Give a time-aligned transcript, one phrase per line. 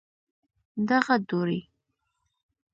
[0.89, 1.59] دغه دوړي